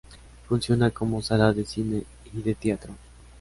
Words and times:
Funciona 0.49 0.89
como 0.89 1.21
sala 1.21 1.53
de 1.53 1.63
cine 1.63 2.01
y 2.33 2.41
de 2.41 2.55
teatro. 2.55 2.95